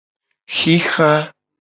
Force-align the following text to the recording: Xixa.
Xixa. 0.57 1.11